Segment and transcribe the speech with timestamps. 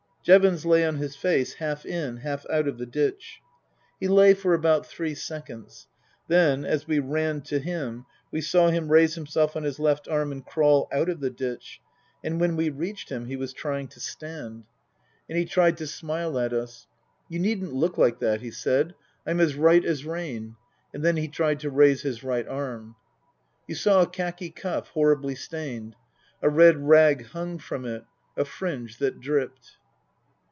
[0.23, 3.41] Jevons lay on his face, half in, half out of the ditch.
[3.99, 5.87] He lay for about three seconds;
[6.27, 10.31] then, as we ran to him, we saw him raise himself on his left arm
[10.31, 11.81] and crawl out of the ditch;
[12.23, 14.65] and when we reached him he was trying to stand.
[15.27, 16.85] Book III: His Book 325 And he tried to smile at us."
[17.27, 18.93] You needn't look like that," he said.
[19.25, 20.55] "I'm as right as rain."
[20.93, 22.95] And then he tried to raise his right arm.
[23.67, 25.95] You saw a khaki cuff, horribly stained.
[26.43, 28.03] A red rag hung from it,
[28.37, 29.77] a fringe that dripped.